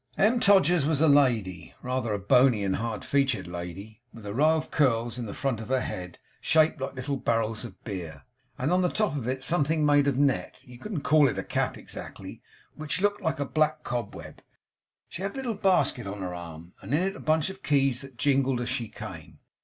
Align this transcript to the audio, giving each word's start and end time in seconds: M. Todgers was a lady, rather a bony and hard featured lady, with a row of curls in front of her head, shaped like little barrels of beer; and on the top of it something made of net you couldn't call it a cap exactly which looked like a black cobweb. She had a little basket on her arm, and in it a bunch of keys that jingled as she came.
M. 0.17 0.39
Todgers 0.39 0.83
was 0.83 0.99
a 0.99 1.07
lady, 1.07 1.75
rather 1.83 2.11
a 2.11 2.17
bony 2.17 2.63
and 2.63 2.77
hard 2.77 3.05
featured 3.05 3.45
lady, 3.45 4.01
with 4.11 4.25
a 4.25 4.33
row 4.33 4.57
of 4.57 4.71
curls 4.71 5.19
in 5.19 5.31
front 5.31 5.59
of 5.61 5.67
her 5.67 5.81
head, 5.81 6.17
shaped 6.39 6.81
like 6.81 6.95
little 6.95 7.17
barrels 7.17 7.63
of 7.63 7.83
beer; 7.83 8.23
and 8.57 8.71
on 8.73 8.81
the 8.81 8.89
top 8.89 9.15
of 9.15 9.27
it 9.27 9.43
something 9.43 9.85
made 9.85 10.07
of 10.07 10.17
net 10.17 10.59
you 10.63 10.79
couldn't 10.79 11.01
call 11.03 11.27
it 11.27 11.37
a 11.37 11.43
cap 11.43 11.77
exactly 11.77 12.41
which 12.73 12.99
looked 12.99 13.21
like 13.21 13.39
a 13.39 13.45
black 13.45 13.83
cobweb. 13.83 14.41
She 15.07 15.21
had 15.21 15.33
a 15.33 15.35
little 15.35 15.53
basket 15.53 16.07
on 16.07 16.21
her 16.21 16.33
arm, 16.33 16.73
and 16.81 16.95
in 16.95 17.03
it 17.03 17.15
a 17.15 17.19
bunch 17.19 17.51
of 17.51 17.61
keys 17.61 18.01
that 18.01 18.17
jingled 18.17 18.59
as 18.59 18.69
she 18.69 18.87
came. 18.87 19.37